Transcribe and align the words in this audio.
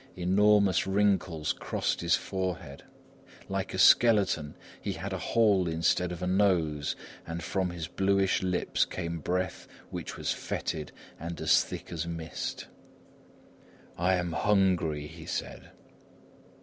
Enormous 0.17 0.87
wrinkles 0.87 1.53
crossed 1.53 2.01
his 2.01 2.15
forehead. 2.15 2.81
Like 3.47 3.71
a 3.75 3.77
skeleton, 3.77 4.55
he 4.81 4.93
had 4.93 5.13
a 5.13 5.19
hole 5.19 5.67
instead 5.67 6.11
of 6.11 6.23
a 6.23 6.27
nose, 6.27 6.95
and 7.27 7.43
from 7.43 7.69
his 7.69 7.87
bluish 7.87 8.41
lips 8.41 8.83
came 8.83 9.19
breath 9.19 9.67
which 9.91 10.17
was 10.17 10.31
fetid 10.31 10.91
and 11.19 11.39
as 11.39 11.63
thick 11.63 11.91
as 11.91 12.07
mist. 12.07 12.65
"I 13.95 14.15
am 14.15 14.31
hungry," 14.31 15.05
he 15.05 15.27
said. 15.27 15.69